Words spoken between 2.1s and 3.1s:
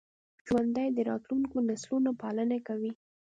پالنه کوي